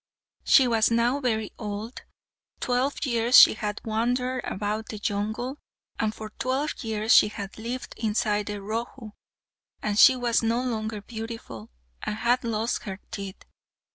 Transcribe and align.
She 0.43 0.67
was 0.67 0.89
now 0.89 1.19
very 1.19 1.51
old. 1.59 2.01
Twelve 2.59 3.05
years 3.05 3.37
she 3.37 3.53
had 3.53 3.79
wandered 3.85 4.43
about 4.45 4.87
the 4.89 4.97
jungle, 4.97 5.59
and 5.99 6.11
for 6.11 6.31
twelve 6.39 6.83
years 6.83 7.13
she 7.13 7.27
had 7.27 7.59
lived 7.59 7.93
inside 7.97 8.49
her 8.49 8.61
Rohu; 8.61 9.11
and 9.79 9.99
she 9.99 10.15
was 10.15 10.41
no 10.41 10.59
longer 10.63 11.01
beautiful, 11.03 11.69
and 12.01 12.15
had 12.15 12.43
lost 12.43 12.81
her 12.85 12.99
teeth. 13.11 13.43